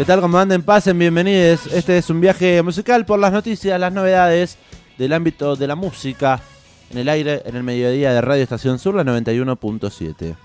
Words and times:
¿Qué 0.00 0.06
tal? 0.06 0.22
¿Cómo 0.22 0.38
anden? 0.38 0.62
Pasen, 0.62 0.98
bienvenidos. 0.98 1.66
Este 1.66 1.98
es 1.98 2.08
un 2.08 2.22
viaje 2.22 2.62
musical 2.62 3.04
por 3.04 3.18
las 3.18 3.34
noticias, 3.34 3.78
las 3.78 3.92
novedades 3.92 4.56
del 4.96 5.12
ámbito 5.12 5.56
de 5.56 5.66
la 5.66 5.74
música 5.74 6.40
en 6.88 6.96
el 6.96 7.06
aire, 7.10 7.42
en 7.44 7.54
el 7.54 7.62
mediodía 7.62 8.10
de 8.14 8.22
Radio 8.22 8.42
Estación 8.42 8.78
Sur, 8.78 8.94
la 8.94 9.04
91.7. 9.04 10.36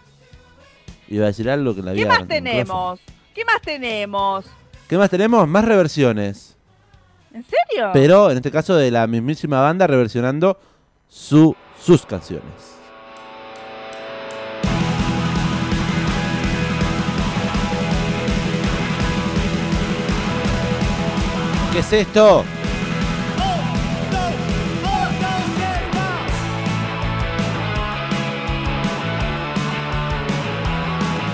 Iba 1.08 1.24
a 1.24 1.28
decir 1.28 1.50
algo 1.50 1.74
que 1.74 1.84
la 1.84 1.94
¿Qué 1.94 2.06
más 2.06 2.28
tenemos? 2.28 3.00
¿Qué 3.34 3.46
más 3.46 3.62
tenemos? 3.62 4.46
¿Qué 4.90 4.98
más 4.98 5.10
tenemos? 5.10 5.48
Más 5.48 5.64
reversiones. 5.64 6.58
¿En 7.34 7.46
serio? 7.46 7.92
Pero 7.94 8.32
en 8.32 8.36
este 8.36 8.52
caso 8.52 8.76
de 8.76 8.92
la 8.92 9.08
mismísima 9.08 9.62
banda 9.62 9.88
reversionando 9.88 10.60
su, 11.08 11.56
sus 11.82 12.06
canciones. 12.06 12.75
¿Qué 21.76 21.82
es 21.82 21.92
esto? 21.92 22.46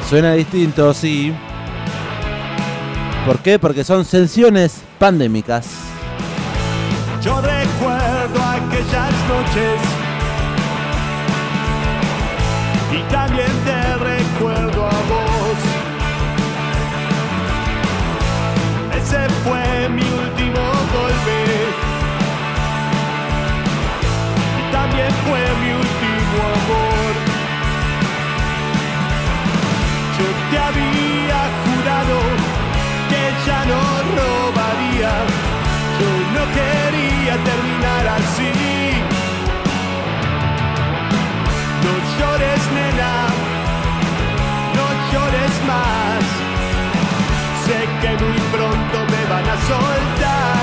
Suena 0.10 0.34
distinto, 0.34 0.96
sí. 0.96 1.32
¿Por 3.28 3.38
qué? 3.44 3.60
Porque 3.60 3.84
son 3.84 4.04
sensaciones 4.04 4.82
pandémicas. 4.98 5.81
Fue 25.28 25.42
mi 25.62 25.72
último 25.74 26.40
amor. 26.60 27.12
Yo 30.18 30.28
te 30.50 30.58
había 30.68 31.42
jurado 31.64 32.18
que 33.10 33.24
ya 33.48 33.60
no 33.72 33.82
robaría. 34.18 35.14
Yo 36.00 36.10
no 36.36 36.44
quería 36.58 37.34
terminar 37.50 38.06
así. 38.20 38.52
No 41.86 41.94
llores, 42.18 42.62
nena, 42.78 43.14
no 44.78 44.86
llores 45.12 45.54
más. 45.72 46.24
Sé 47.66 47.80
que 48.02 48.12
muy 48.24 48.40
pronto 48.56 48.98
me 49.14 49.22
van 49.32 49.48
a 49.50 49.58
soltar 49.70 50.61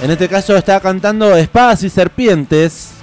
En 0.00 0.12
este 0.12 0.28
caso 0.28 0.56
está 0.56 0.78
cantando 0.78 1.34
Espadas 1.34 1.82
y 1.82 1.90
Serpientes. 1.90 2.93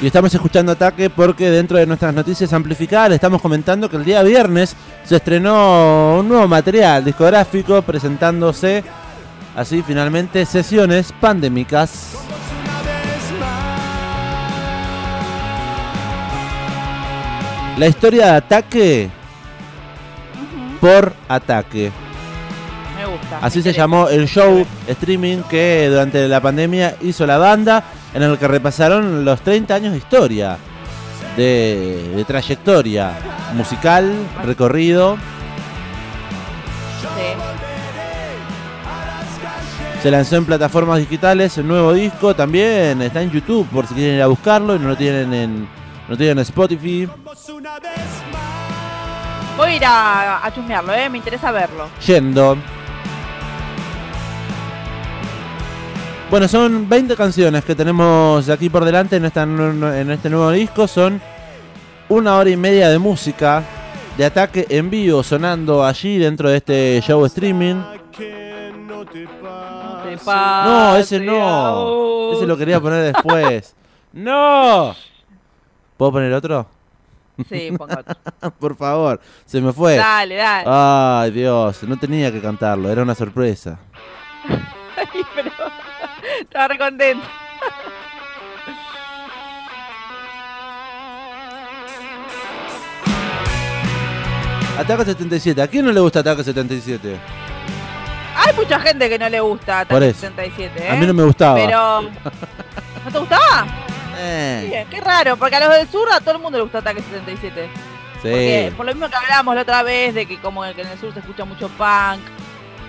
Y 0.00 0.06
estamos 0.06 0.32
escuchando 0.32 0.70
Ataque 0.70 1.10
porque 1.10 1.50
dentro 1.50 1.76
de 1.76 1.84
nuestras 1.84 2.14
noticias 2.14 2.52
amplificadas 2.52 3.08
le 3.08 3.14
estamos 3.16 3.42
comentando 3.42 3.90
que 3.90 3.96
el 3.96 4.04
día 4.04 4.22
viernes 4.22 4.76
se 5.02 5.16
estrenó 5.16 6.18
un 6.20 6.28
nuevo 6.28 6.46
material 6.46 7.04
discográfico 7.04 7.82
presentándose 7.82 8.84
así 9.56 9.82
finalmente 9.82 10.46
sesiones 10.46 11.12
pandémicas. 11.20 12.12
La 17.76 17.88
historia 17.88 18.26
de 18.26 18.36
Ataque 18.36 19.10
por 20.80 21.12
Ataque. 21.28 21.90
Me 22.96 23.04
gusta. 23.04 23.38
Así 23.42 23.58
me 23.58 23.64
se 23.64 23.72
llamó 23.72 24.08
el 24.08 24.28
show 24.28 24.64
streaming 24.86 25.38
que 25.50 25.88
durante 25.90 26.28
la 26.28 26.40
pandemia 26.40 26.96
hizo 27.00 27.26
la 27.26 27.38
banda, 27.38 27.82
en 28.14 28.22
el 28.22 28.38
que 28.38 28.48
repasaron 28.48 29.24
los 29.24 29.40
30 29.42 29.74
años 29.74 29.92
de 29.92 29.98
historia, 29.98 30.56
de, 31.36 32.12
de 32.16 32.24
trayectoria 32.24 33.12
musical, 33.54 34.12
recorrido. 34.44 35.16
Sí. 37.00 37.08
Se 40.02 40.10
lanzó 40.10 40.36
en 40.36 40.44
plataformas 40.44 40.98
digitales, 40.98 41.58
el 41.58 41.66
nuevo 41.66 41.92
disco 41.92 42.34
también 42.34 43.02
está 43.02 43.20
en 43.20 43.30
YouTube 43.32 43.66
por 43.68 43.86
si 43.86 43.94
quieren 43.94 44.16
ir 44.16 44.22
a 44.22 44.28
buscarlo 44.28 44.76
y 44.76 44.78
no 44.78 44.88
lo 44.88 44.96
tienen 44.96 45.34
en, 45.34 45.68
no 46.08 46.16
tienen 46.16 46.38
en 46.38 46.42
Spotify. 46.42 47.08
Voy 49.56 49.70
a 49.70 49.74
ir 49.76 49.84
a, 49.84 50.46
a 50.46 50.54
chusmearlo, 50.54 50.94
¿eh? 50.94 51.08
Me 51.08 51.18
interesa 51.18 51.50
verlo. 51.50 51.88
Yendo. 52.06 52.56
Bueno, 56.30 56.46
son 56.46 56.88
20 56.88 57.16
canciones 57.16 57.64
que 57.64 57.74
tenemos 57.74 58.48
aquí 58.50 58.68
por 58.68 58.84
delante 58.84 59.16
en, 59.16 59.24
esta, 59.24 59.46
nu- 59.46 59.86
en 59.92 60.10
este 60.10 60.28
nuevo 60.28 60.50
disco. 60.50 60.86
Son 60.86 61.20
una 62.10 62.36
hora 62.36 62.50
y 62.50 62.56
media 62.56 62.90
de 62.90 62.98
música 62.98 63.62
de 64.16 64.24
ataque 64.26 64.66
en 64.68 64.90
vivo 64.90 65.22
sonando 65.22 65.82
allí 65.84 66.18
dentro 66.18 66.50
de 66.50 66.58
este 66.58 67.00
show 67.02 67.24
streaming. 67.24 67.76
No 67.76 69.06
te 69.06 69.24
ese 71.00 71.20
no. 71.20 72.32
Ese 72.34 72.46
lo 72.46 72.56
quería 72.58 72.78
poner 72.80 73.12
después. 73.14 73.74
¡No! 74.12 74.94
¿Puedo 75.96 76.12
poner 76.12 76.32
otro? 76.34 76.66
Sí, 77.48 77.70
ponga 77.76 78.00
otro. 78.00 78.50
Por 78.58 78.76
favor, 78.76 79.20
se 79.46 79.60
me 79.62 79.72
fue. 79.72 79.96
Dale, 79.96 80.34
dale. 80.34 80.64
Ay, 80.66 81.30
Dios, 81.30 81.82
no 81.84 81.96
tenía 81.96 82.30
que 82.30 82.40
cantarlo, 82.42 82.90
era 82.90 83.02
una 83.02 83.14
sorpresa. 83.14 83.78
Estaba 86.48 86.68
re 86.68 86.78
contento. 86.78 87.26
Ataque 94.78 95.04
77. 95.04 95.60
¿A 95.60 95.66
quién 95.66 95.84
no 95.84 95.92
le 95.92 96.00
gusta 96.00 96.20
Ataque 96.20 96.44
77? 96.44 97.16
Hay 98.36 98.54
mucha 98.54 98.78
gente 98.80 99.08
que 99.08 99.18
no 99.18 99.28
le 99.28 99.40
gusta 99.40 99.84
Por 99.84 99.96
Ataque 99.96 100.10
eso. 100.10 100.20
77, 100.20 100.86
¿eh? 100.86 100.90
A 100.90 100.94
mí 100.94 101.06
no 101.06 101.12
me 101.14 101.24
gustaba. 101.24 101.56
Pero. 101.56 102.02
¿No 102.02 103.12
te 103.12 103.18
gustaba? 103.18 103.66
Eh, 104.20 104.86
qué 104.90 105.00
raro, 105.00 105.36
porque 105.36 105.56
a 105.56 105.60
los 105.60 105.76
del 105.76 105.88
sur 105.88 106.08
a 106.10 106.20
todo 106.20 106.36
el 106.36 106.40
mundo 106.42 106.58
le 106.58 106.62
gusta 106.62 106.78
Ataque 106.78 107.02
77. 107.02 107.68
Porque, 108.14 108.68
sí. 108.70 108.76
por 108.76 108.86
lo 108.86 108.92
mismo 108.92 109.08
que 109.08 109.16
hablábamos 109.16 109.54
la 109.54 109.62
otra 109.62 109.82
vez, 109.82 110.14
de 110.14 110.26
que 110.26 110.38
como 110.38 110.62
que 110.62 110.80
en 110.80 110.88
el 110.88 110.98
sur 110.98 111.12
se 111.12 111.20
escucha 111.20 111.44
mucho 111.44 111.68
punk 111.68 112.20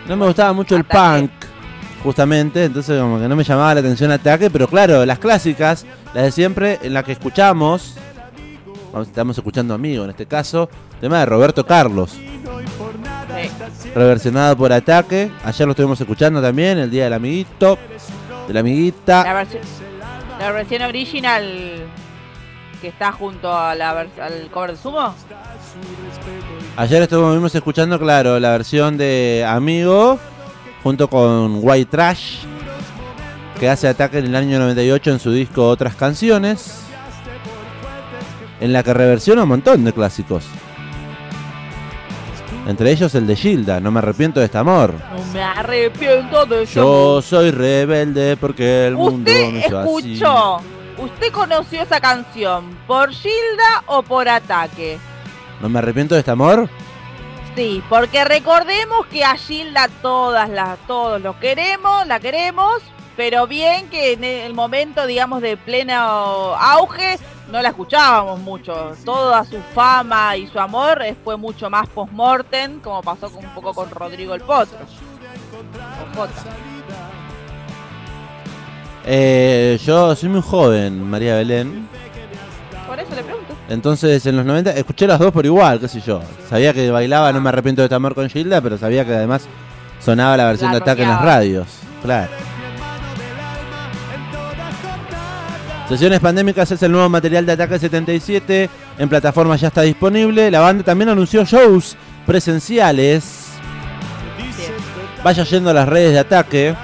No 0.08 0.18
me 0.18 0.26
gustaba 0.26 0.54
mucho 0.54 0.76
el 0.76 0.84
punk, 0.84 1.30
justamente, 2.04 2.66
entonces 2.66 3.00
como 3.00 3.19
que 3.19 3.28
no 3.28 3.36
me 3.36 3.44
llamaba 3.44 3.74
la 3.74 3.80
atención 3.81 4.12
ataque, 4.12 4.50
pero 4.50 4.68
claro, 4.68 5.06
las 5.06 5.19
clásicas, 5.19 5.86
las 6.13 6.24
de 6.24 6.31
siempre, 6.31 6.80
en 6.81 6.94
las 6.94 7.04
que 7.04 7.12
escuchamos, 7.12 7.96
estamos 9.01 9.38
escuchando 9.38 9.74
amigo 9.74 10.04
en 10.06 10.10
este 10.12 10.25
caso, 10.25 10.69
tema 11.01 11.19
de 11.19 11.25
Roberto 11.25 11.66
Carlos, 11.66 12.12
Sí. 13.81 13.90
reversionado 13.96 14.57
por 14.57 14.74
ataque, 14.74 15.31
ayer 15.46 15.66
lo 15.68 15.72
estuvimos 15.72 16.00
escuchando 16.01 16.42
también, 16.42 16.78
el 16.78 16.90
día 16.90 17.06
del 17.06 17.13
amiguito, 17.13 17.78
de 18.48 18.54
la 18.54 18.54
La 18.56 18.60
amiguita, 18.62 19.45
la 20.40 20.52
versión 20.52 20.81
original 20.81 21.84
que 22.81 22.88
está 22.88 23.12
junto 23.12 23.54
a 23.54 23.75
la 23.75 23.94
vers- 23.94 24.19
al 24.22 24.50
cover 24.52 24.72
de 24.72 24.78
Sumo. 24.78 25.13
ayer 26.78 27.02
estuvimos 27.04 27.54
escuchando, 27.54 28.00
claro, 28.00 28.40
la 28.40 28.52
versión 28.52 28.98
de 28.98 29.45
amigo, 29.48 30.18
junto 30.90 31.08
con 31.08 31.60
White 31.62 31.92
Trash, 31.92 32.38
que 33.60 33.70
hace 33.70 33.88
ataque 33.88 34.18
en 34.18 34.26
el 34.26 34.36
año 34.36 34.58
98 34.58 35.12
en 35.12 35.20
su 35.20 35.32
disco 35.32 35.68
Otras 35.70 35.94
Canciones, 35.94 36.82
en 38.60 38.74
la 38.74 38.82
que 38.82 38.92
reversiona 38.96 39.44
un 39.44 39.50
montón 39.50 39.84
de 39.86 39.94
clásicos. 39.94 40.46
Entre 42.68 42.90
ellos 42.92 43.14
el 43.14 43.28
de 43.28 43.36
Gilda, 43.36 43.80
No 43.80 43.92
me 43.92 44.00
arrepiento 44.00 44.40
de 44.40 44.48
este 44.48 44.58
amor. 44.58 44.96
No 45.16 45.24
me 45.32 45.44
arrepiento 45.44 46.48
de 46.48 46.64
eso. 46.64 46.74
Yo 46.74 47.22
soy 47.22 47.52
rebelde 47.52 48.36
porque 48.36 48.88
el 48.88 48.96
mundo 48.96 49.30
¿Usted 49.30 49.52
me 49.52 49.60
hizo 49.60 49.78
así. 49.78 50.14
escuchó? 50.14 50.58
¿Usted 50.98 51.32
conoció 51.32 51.84
esa 51.84 52.02
canción 52.02 52.66
por 52.88 53.12
Gilda 53.12 53.84
o 53.86 54.02
por 54.02 54.28
Ataque? 54.28 54.98
¿No 55.62 55.70
me 55.70 55.78
arrepiento 55.78 56.16
de 56.16 56.22
este 56.22 56.32
amor? 56.32 56.68
Sí, 57.56 57.84
porque 57.90 58.24
recordemos 58.24 59.06
que 59.07 59.24
a 59.24 59.36
Gilda 59.36 59.90
todas 60.01 60.50
las, 60.50 60.78
todos 60.88 61.22
lo 61.22 61.38
queremos, 61.40 62.07
la 62.07 62.19
queremos, 62.19 62.81
pero 63.18 63.48
bien 63.48 63.90
que 63.90 64.13
en 64.13 64.24
el 64.24 64.54
momento, 64.54 65.06
digamos, 65.06 65.42
de 65.42 65.57
pleno 65.57 65.94
auge, 65.94 67.19
no 67.51 67.62
la 67.62 67.69
escuchábamos 67.69 68.40
mucho. 68.40 68.94
Toda 69.04 69.44
su 69.44 69.60
fama 69.74 70.38
y 70.38 70.48
su 70.48 70.60
amor 70.60 71.04
fue 71.24 71.36
mucho 71.36 71.69
más 71.69 71.88
post-mortem, 71.90 72.80
como 72.80 73.01
pasó 73.01 73.30
un 73.36 73.50
poco 73.54 73.74
con 73.74 73.90
Rodrigo 73.90 74.36
el 74.36 74.42
Potro. 74.42 74.80
Eh, 79.06 79.80
yo 79.84 80.16
soy 80.16 80.30
muy 80.30 80.42
joven, 80.42 81.10
María 81.10 81.36
Belén. 81.36 81.89
Entonces 83.69 84.25
en 84.25 84.36
los 84.36 84.45
90 84.45 84.71
escuché 84.71 85.06
las 85.06 85.19
dos 85.19 85.31
por 85.31 85.45
igual, 85.45 85.80
qué 85.80 85.88
sé 85.88 86.01
yo. 86.01 86.21
Sabía 86.50 86.74
que 86.74 86.89
bailaba 86.89 87.31
No 87.31 87.39
me 87.39 87.50
arrepiento 87.50 87.81
de 87.81 87.86
este 87.86 87.95
amor 87.95 88.16
con 88.16 88.27
Gilda, 88.27 88.62
pero 88.62 88.77
sabía 88.77 89.06
que 89.06 89.13
además 89.13 89.44
sonaba 90.04 90.36
la 90.36 90.45
versión 90.45 90.71
La 90.71 90.77
de 90.77 90.81
ataque 90.81 91.04
en 91.04 91.10
las 91.10 91.21
radios. 91.21 91.68
Claro. 92.01 92.30
Sesiones 95.88 96.19
Pandémicas 96.19 96.69
es 96.71 96.83
el 96.83 96.92
nuevo 96.92 97.10
material 97.10 97.48
de 97.48 97.54
Ataque 97.54 97.80
77. 97.80 98.69
En 99.00 99.10
plataforma 99.10 99.56
ya 99.56 99.69
está 99.69 99.81
disponible. 99.81 100.51
La 100.51 100.60
banda 100.60 100.83
también 100.83 101.10
anunció 101.10 101.44
shows 101.45 101.95
presenciales. 102.27 103.48
Vaya 105.24 105.44
yendo 105.45 105.71
a 105.71 105.74
las 105.74 105.89
redes 105.89 106.13
de 106.13 106.19
Ataque. 106.19 106.75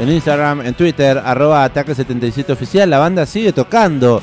En 0.00 0.10
Instagram, 0.10 0.62
en 0.62 0.74
Twitter, 0.74 1.22
arroba 1.24 1.62
Ataque 1.62 1.94
77 1.94 2.52
Oficial. 2.52 2.90
La 2.90 2.98
banda 2.98 3.24
sigue 3.24 3.52
tocando, 3.52 4.20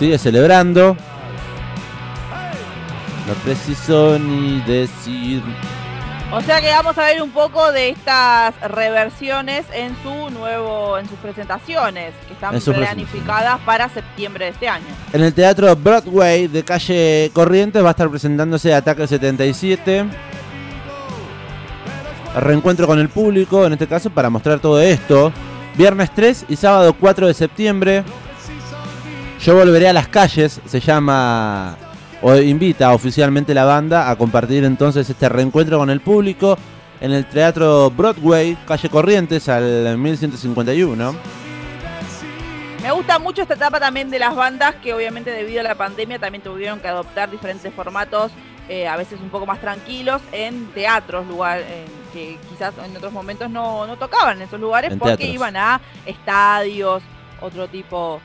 sigue 0.00 0.16
celebrando. 0.16 0.96
No 3.28 3.34
preciso 3.44 4.18
ni 4.18 4.62
decir. 4.62 5.42
O 6.32 6.40
sea 6.40 6.62
que 6.62 6.68
vamos 6.68 6.96
a 6.96 7.04
ver 7.04 7.20
un 7.20 7.30
poco 7.32 7.70
de 7.70 7.90
estas 7.90 8.58
reversiones 8.62 9.66
en 9.74 9.94
su 10.02 10.30
nuevo, 10.30 10.96
en 10.96 11.06
sus 11.06 11.18
presentaciones, 11.18 12.14
que 12.26 12.32
están 12.32 12.58
planificadas 12.58 13.60
para 13.66 13.90
septiembre 13.90 14.46
de 14.46 14.50
este 14.52 14.68
año. 14.68 14.86
En 15.12 15.22
el 15.22 15.34
teatro 15.34 15.76
Broadway 15.76 16.46
de 16.46 16.62
calle 16.64 17.30
Corrientes 17.34 17.84
va 17.84 17.88
a 17.88 17.90
estar 17.90 18.08
presentándose 18.08 18.72
Ataque 18.72 19.06
77. 19.06 20.06
Reencuentro 22.36 22.86
con 22.86 22.98
el 22.98 23.10
público, 23.10 23.66
en 23.66 23.74
este 23.74 23.86
caso, 23.86 24.08
para 24.08 24.30
mostrar 24.30 24.60
todo 24.60 24.80
esto. 24.80 25.30
Viernes 25.74 26.10
3 26.14 26.46
y 26.48 26.56
sábado 26.56 26.94
4 26.94 27.26
de 27.26 27.34
septiembre. 27.34 28.04
Yo 29.42 29.54
volveré 29.54 29.88
a 29.88 29.94
las 29.94 30.08
calles, 30.08 30.60
se 30.66 30.80
llama 30.80 31.76
o 32.20 32.36
invita 32.36 32.92
oficialmente 32.92 33.54
la 33.54 33.64
banda 33.64 34.10
a 34.10 34.16
compartir 34.16 34.64
entonces 34.64 35.08
este 35.08 35.30
reencuentro 35.30 35.78
con 35.78 35.88
el 35.88 36.02
público 36.02 36.58
en 37.00 37.12
el 37.12 37.24
teatro 37.24 37.90
Broadway, 37.90 38.58
calle 38.66 38.90
Corrientes, 38.90 39.48
al 39.48 39.96
1151. 39.96 41.14
Me 42.82 42.92
gusta 42.92 43.18
mucho 43.18 43.40
esta 43.40 43.54
etapa 43.54 43.80
también 43.80 44.10
de 44.10 44.18
las 44.18 44.36
bandas 44.36 44.74
que 44.76 44.92
obviamente 44.92 45.30
debido 45.30 45.60
a 45.60 45.64
la 45.64 45.74
pandemia 45.74 46.18
también 46.18 46.42
tuvieron 46.42 46.78
que 46.80 46.88
adoptar 46.88 47.30
diferentes 47.30 47.72
formatos, 47.72 48.32
eh, 48.68 48.86
a 48.86 48.96
veces 48.98 49.20
un 49.20 49.30
poco 49.30 49.46
más 49.46 49.60
tranquilos, 49.60 50.20
en 50.32 50.66
teatros, 50.72 51.26
lugar, 51.26 51.60
eh, 51.60 51.86
que 52.12 52.38
quizás 52.50 52.74
en 52.84 52.94
otros 52.94 53.12
momentos 53.12 53.48
no, 53.48 53.86
no 53.86 53.96
tocaban 53.96 54.36
en 54.36 54.42
esos 54.42 54.60
lugares 54.60 54.92
En 54.92 54.98
porque 54.98 55.16
teatros. 55.16 55.34
iban 55.34 55.56
a 55.56 55.80
estadios, 56.04 57.02
otro 57.40 57.68
tipo 57.68 58.20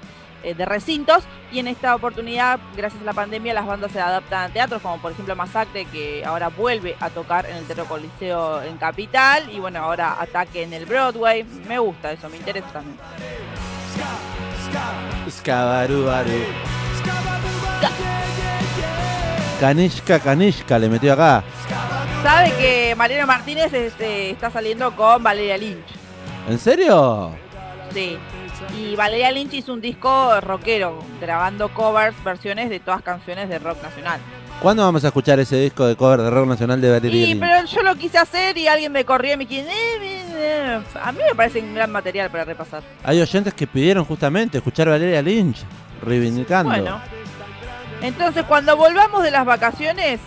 de 0.53 0.65
recintos 0.65 1.23
y 1.51 1.59
en 1.59 1.67
esta 1.67 1.95
oportunidad, 1.95 2.59
gracias 2.75 3.01
a 3.01 3.05
la 3.05 3.13
pandemia, 3.13 3.53
las 3.53 3.65
bandas 3.65 3.91
se 3.91 3.99
adaptan 3.99 4.49
a 4.49 4.53
teatros, 4.53 4.81
como 4.81 5.01
por 5.01 5.11
ejemplo 5.11 5.35
Masacre, 5.35 5.85
que 5.85 6.23
ahora 6.25 6.49
vuelve 6.49 6.95
a 6.99 7.09
tocar 7.09 7.45
en 7.45 7.55
el 7.57 7.65
Teatro 7.65 7.85
Coliseo 7.85 8.61
en 8.61 8.77
Capital 8.77 9.49
y 9.51 9.59
bueno, 9.59 9.79
ahora 9.79 10.17
Ataque 10.19 10.63
en 10.63 10.73
el 10.73 10.85
Broadway. 10.85 11.43
Me 11.67 11.79
gusta 11.79 12.11
eso, 12.11 12.29
me 12.29 12.37
interesa 12.37 12.67
también. 12.67 12.97
Escabarubaru. 15.27 16.43
Kanishka, 19.59 20.19
Kanishka, 20.19 20.77
le 20.77 20.89
metió 20.89 21.13
acá. 21.13 21.43
Sabe 22.21 22.51
que 22.57 22.95
Mariano 22.95 23.27
Martínez 23.27 23.73
este, 23.73 24.31
está 24.31 24.49
saliendo 24.49 24.95
con 24.95 25.23
Valeria 25.23 25.57
Lynch. 25.57 25.85
¿En 26.49 26.59
serio? 26.59 27.31
Sí. 27.93 28.17
Y 28.77 28.95
Valeria 28.95 29.31
Lynch 29.31 29.53
hizo 29.53 29.73
un 29.73 29.81
disco 29.81 30.39
rockero, 30.41 30.99
grabando 31.21 31.69
covers, 31.69 32.15
versiones 32.23 32.69
de 32.69 32.79
todas 32.79 33.01
canciones 33.01 33.49
de 33.49 33.59
rock 33.59 33.81
nacional. 33.83 34.19
¿Cuándo 34.61 34.83
vamos 34.83 35.03
a 35.03 35.07
escuchar 35.07 35.37
ese 35.39 35.57
disco 35.57 35.85
de 35.85 35.95
cover 35.97 36.21
de 36.21 36.29
rock 36.29 36.47
nacional 36.47 36.79
de 36.79 36.89
Valeria 36.91 37.27
Lynch? 37.27 37.39
pero 37.39 37.65
yo 37.65 37.83
lo 37.83 37.95
quise 37.95 38.17
hacer 38.17 38.57
y 38.57 38.67
alguien 38.67 38.91
me 38.91 39.03
corrió 39.03 39.33
y 39.33 39.37
me 39.37 39.45
quiso... 39.45 39.67
"Eh, 39.67 39.73
eh, 40.01 40.23
eh". 40.33 40.79
A 41.01 41.11
mí 41.11 41.19
me 41.27 41.35
parece 41.35 41.59
un 41.59 41.75
gran 41.75 41.91
material 41.91 42.29
para 42.31 42.45
repasar. 42.45 42.81
Hay 43.03 43.21
oyentes 43.21 43.53
que 43.53 43.67
pidieron 43.67 44.05
justamente 44.05 44.57
escuchar 44.57 44.87
a 44.87 44.91
Valeria 44.91 45.21
Lynch, 45.21 45.57
reivindicando. 46.01 46.69
Bueno. 46.71 47.01
Entonces, 48.01 48.43
cuando 48.45 48.75
volvamos 48.77 49.23
de 49.23 49.31
las 49.31 49.45
vacaciones, 49.45 50.19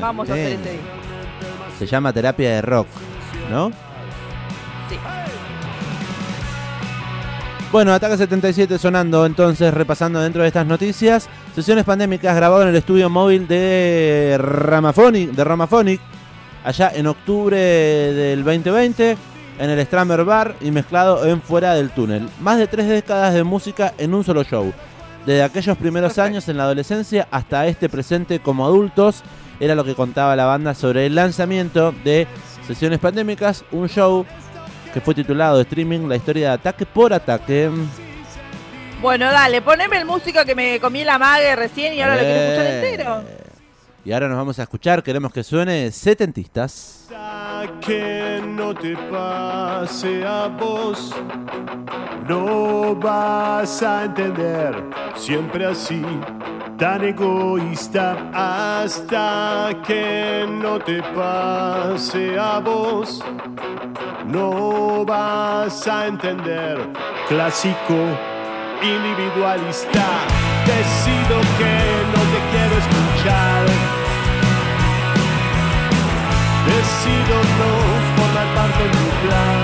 vamos 0.00 0.28
a 0.28 0.32
hacer 0.32 0.52
ese 0.52 0.72
disco. 0.72 0.86
Se 1.78 1.86
llama 1.86 2.12
Terapia 2.12 2.50
de 2.50 2.62
Rock, 2.62 2.88
¿no? 3.50 3.70
Sí. 4.88 4.96
Bueno, 7.72 7.92
Ataque 7.92 8.16
77 8.16 8.78
sonando, 8.78 9.24
entonces 9.24 9.72
repasando 9.72 10.20
dentro 10.20 10.42
de 10.42 10.48
estas 10.48 10.66
noticias. 10.66 11.28
Sesiones 11.54 11.84
pandémicas 11.84 12.34
grabado 12.34 12.62
en 12.62 12.68
el 12.70 12.74
estudio 12.74 13.08
móvil 13.08 13.46
de 13.46 14.36
Ramaphonic, 14.40 15.30
de 15.30 15.44
Ramaphonic, 15.44 16.00
allá 16.64 16.90
en 16.92 17.06
octubre 17.06 17.56
del 17.56 18.42
2020, 18.42 19.16
en 19.60 19.70
el 19.70 19.86
Stramer 19.86 20.24
Bar 20.24 20.56
y 20.60 20.72
mezclado 20.72 21.24
en 21.24 21.40
Fuera 21.40 21.74
del 21.74 21.90
Túnel. 21.90 22.28
Más 22.40 22.58
de 22.58 22.66
tres 22.66 22.88
décadas 22.88 23.34
de 23.34 23.44
música 23.44 23.94
en 23.98 24.14
un 24.14 24.24
solo 24.24 24.42
show. 24.42 24.72
Desde 25.24 25.44
aquellos 25.44 25.76
primeros 25.76 26.18
años 26.18 26.48
en 26.48 26.56
la 26.56 26.64
adolescencia 26.64 27.28
hasta 27.30 27.68
este 27.68 27.88
presente 27.88 28.40
como 28.40 28.66
adultos, 28.66 29.22
era 29.60 29.76
lo 29.76 29.84
que 29.84 29.94
contaba 29.94 30.34
la 30.34 30.46
banda 30.46 30.74
sobre 30.74 31.06
el 31.06 31.14
lanzamiento 31.14 31.94
de 32.02 32.26
Sesiones 32.66 32.98
Pandémicas, 32.98 33.64
un 33.70 33.88
show 33.88 34.26
que 34.92 35.00
fue 35.00 35.14
titulado 35.14 35.56
de 35.56 35.62
streaming 35.62 36.08
La 36.08 36.16
historia 36.16 36.48
de 36.48 36.54
ataque 36.54 36.86
por 36.86 37.12
ataque. 37.12 37.70
Bueno, 39.00 39.26
dale, 39.30 39.62
poneme 39.62 39.96
el 39.98 40.04
músico 40.04 40.44
que 40.44 40.54
me 40.54 40.78
comí 40.80 41.04
la 41.04 41.18
mague 41.18 41.56
recién 41.56 41.94
y 41.94 42.02
ahora 42.02 42.16
lo 42.16 42.20
quiero 42.20 42.40
escuchar 42.40 42.66
Eh, 42.66 42.90
entero. 42.90 43.24
Y 44.04 44.12
ahora 44.12 44.28
nos 44.28 44.36
vamos 44.38 44.58
a 44.58 44.62
escuchar, 44.62 45.02
queremos 45.02 45.32
que 45.32 45.42
suene 45.42 45.90
setentistas. 45.90 47.06
que 47.80 48.40
no 48.46 48.74
te 48.74 48.96
pase 49.10 50.24
a 50.26 50.48
vos. 50.48 51.14
No 52.26 52.94
vas 52.94 53.82
a 53.82 54.04
entender, 54.04 54.84
siempre 55.16 55.66
así, 55.66 56.02
tan 56.78 57.04
egoísta, 57.04 58.30
hasta 58.32 59.70
que 59.86 60.46
no 60.48 60.78
te 60.78 61.02
pase 61.02 62.38
a 62.38 62.58
vos. 62.60 63.22
No 64.30 65.04
vas 65.04 65.86
a 65.88 66.06
entender, 66.06 66.78
clásico, 67.28 67.96
individualista. 68.82 70.04
Decido 70.66 71.40
que 71.58 71.74
no 72.12 72.22
te 72.32 72.40
quiero 72.50 72.74
escuchar. 72.78 74.00
decido 76.66 77.36
no 77.58 77.70
formar 78.16 78.54
parte 78.54 78.82
de 78.84 78.88
mi 78.88 79.28
plan. 79.28 79.59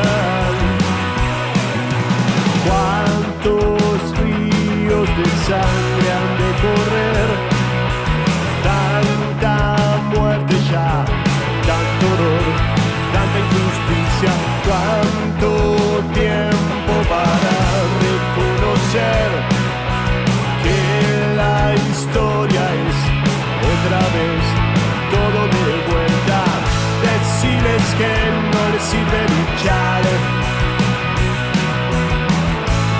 No 28.76 28.82
les 28.82 28.88
sirve 28.90 29.20
luchar. 29.34 30.02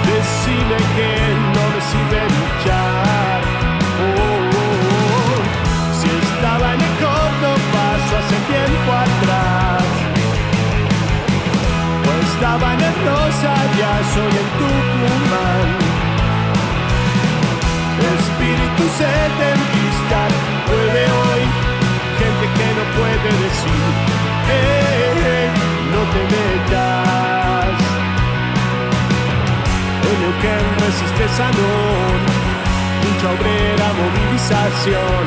Decirle 0.06 0.76
que 0.96 1.10
no 1.54 1.64
les 1.74 1.84
sirve 1.92 2.20
luchar. 2.36 3.40
Oh, 4.00 4.24
oh, 4.56 4.76
oh. 4.96 5.42
Si 5.98 6.08
estaba 6.08 6.74
en 6.74 6.80
el 6.80 6.94
corto 7.02 7.48
paso 7.72 8.12
hace 8.20 8.38
tiempo 8.52 8.90
atrás. 9.06 9.84
O 12.06 12.12
estaba 12.30 12.74
en 12.74 12.80
el 12.80 12.94
Rosa, 13.04 13.54
ya 13.78 13.94
soy 14.14 14.32
en 14.42 14.48
Tucumán. 14.58 14.95
Que 30.96 31.04
resiste 31.04 31.28
sanón, 31.36 32.16
lucha 33.02 33.32
obrera, 33.32 33.92
movilización. 33.92 35.26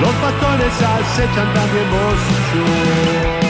Los 0.00 0.14
patrones 0.16 0.72
acechan 0.82 1.54
también 1.54 1.90
vos 1.90 3.40
yo. 3.40 3.45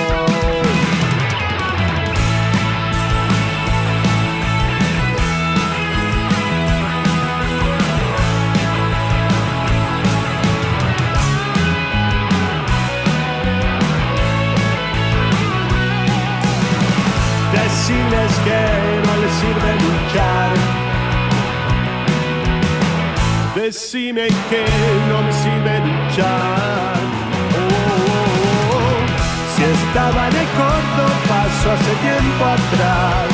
Decime 23.96 24.28
que 24.50 24.62
no 25.08 25.22
me 25.22 25.32
sirve 25.32 25.78
luchar. 25.80 26.96
Oh, 27.56 27.72
oh, 27.88 28.76
oh. 28.76 28.98
Si 29.56 29.62
estaba 29.64 30.28
el 30.28 30.48
corto 30.60 31.04
paso 31.26 31.72
hace 31.72 31.92
tiempo 32.04 32.44
atrás. 32.44 33.28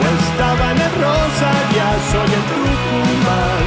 O 0.00 0.04
estaba 0.18 0.72
en 0.72 0.78
el 0.86 0.92
Rosa, 1.02 1.50
ya 1.76 1.90
soy 2.10 2.30
en 2.38 2.44
Tucumán. 2.50 3.64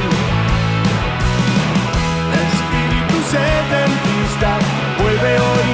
Espíritu 2.44 3.16
setentista 3.32 4.50
vuelve 5.00 5.32
hoy 5.40 5.68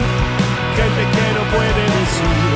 gente 0.76 1.02
que 1.14 1.26
no 1.36 1.42
puede 1.54 1.82
decir, 1.98 2.50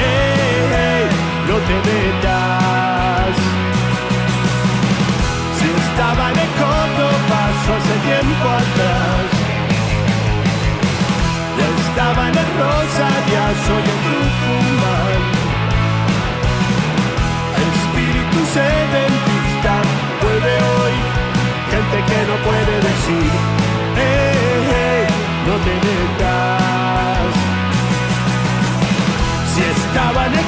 "Ey, 0.00 0.62
ey, 0.96 1.06
no 1.46 1.56
te 1.66 1.74
metas. 1.90 2.49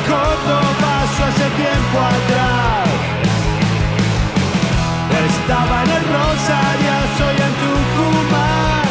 Codo 0.06 0.60
paso 0.80 1.24
hace 1.28 1.46
tiempo 1.62 1.98
atrás. 1.98 2.88
Estaba 5.28 5.82
en 5.84 5.90
el 5.90 6.04
Rosario, 6.04 6.94
soy 7.18 7.36
en 7.46 7.52
Tucumán. 7.62 8.88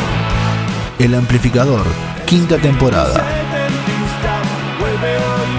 El 0.99 1.15
amplificador, 1.15 1.85
quinta 2.25 2.57
temporada. 2.57 3.13
Setentista, 3.15 4.33
vuelve 4.79 5.11
hoy. 5.17 5.53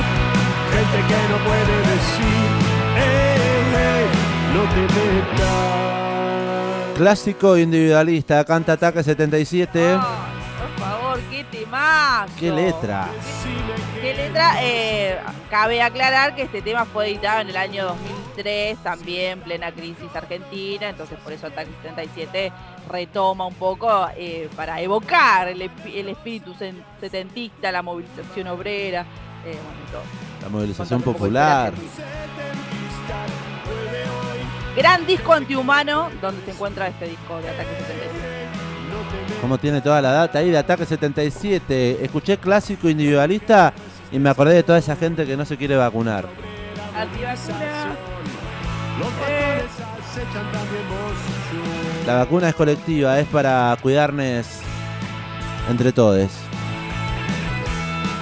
Gente 0.73 0.99
que 1.09 1.21
no 1.31 1.37
puede 1.45 1.75
decir, 1.93 2.49
"Ey, 2.97 3.63
ey, 3.75 4.07
no 4.55 4.63
te 4.73 4.83
metas. 4.95 5.73
Clásico 6.97 7.57
individualista, 7.59 8.45
canta 8.45 8.75
Ataque 8.75 9.03
77. 9.03 9.97
Ah, 9.99 10.27
por 10.59 10.71
favor, 10.85 11.19
qué 11.31 11.43
temazo. 11.45 12.33
Qué 12.39 12.51
letra. 12.51 13.09
¿Qué 14.03 14.15
letra? 14.15 14.57
Eh, 14.61 15.17
cabe 15.49 15.81
aclarar 15.81 16.35
que 16.35 16.43
este 16.43 16.61
tema 16.61 16.85
fue 16.85 17.07
editado 17.07 17.41
en 17.41 17.51
el 17.51 17.57
año 17.57 17.85
2003, 17.85 18.79
también 18.79 19.41
plena 19.43 19.71
crisis 19.71 20.09
argentina, 20.13 20.89
entonces 20.89 21.17
por 21.21 21.33
eso 21.33 21.47
Ataque 21.47 21.71
77 21.83 22.53
retoma 22.91 23.47
un 23.47 23.55
poco 23.55 24.09
eh, 24.17 24.49
para 24.57 24.81
evocar 24.81 25.47
el, 25.47 25.63
el 25.63 26.09
espíritu 26.09 26.53
setentista, 27.01 27.71
la 27.71 27.83
movilización 27.83 28.49
obrera, 28.49 29.03
eh, 29.47 29.55
bueno. 29.55 30.05
La 30.43 30.49
movilización 30.49 31.01
popular. 31.01 31.73
Gran 34.77 35.07
disco 35.07 35.33
antihumano, 35.33 36.11
donde 36.21 36.45
se 36.45 36.51
encuentra 36.51 36.89
este 36.89 37.07
disco 37.07 37.37
de 37.37 37.51
Ataque 37.51 37.71
77. 37.87 38.33
Como 39.41 39.59
tiene 39.59 39.81
toda 39.81 40.03
la 40.03 40.11
data 40.11 40.41
ahí 40.41 40.51
de 40.51 40.59
Ataque 40.59 40.87
77. 40.87 42.05
Escuché 42.05 42.39
clásico 42.39 42.89
individualista 42.89 43.73
y 44.13 44.19
me 44.19 44.31
acordé 44.31 44.55
de 44.55 44.63
toda 44.63 44.79
esa 44.79 44.95
gente 44.95 45.27
que 45.27 45.37
no 45.37 45.45
se 45.45 45.57
quiere 45.57 45.77
vacunar. 45.77 46.29
La 52.07 52.15
vacuna 52.17 52.49
es 52.51 52.55
colectiva, 52.55 53.19
es 53.19 53.27
para 53.29 53.77
cuidarnos 53.81 54.47
entre 55.71 55.93
todos. 55.93 56.31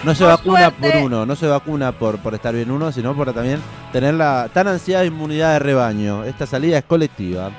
No 0.04 0.14
se 0.14 0.25
Por 0.25 0.32
vacuna 0.32 0.70
por 0.70 0.97
uno, 0.97 1.26
no 1.26 1.37
se 1.37 1.47
vacuna 1.47 1.92
por, 1.92 2.18
por 2.20 2.35
estar 2.35 2.54
bien 2.54 2.70
uno, 2.70 2.90
sino 2.90 3.14
por 3.14 3.35
también 3.35 3.61
tener 3.92 4.14
la 4.14 4.49
tan 4.52 4.68
ansiada 4.68 5.04
inmunidad 5.04 5.54
de 5.54 5.59
rebaño. 5.59 6.25
Esta 6.25 6.47
salida 6.47 6.78
es 6.78 6.85
colectiva. 6.85 7.50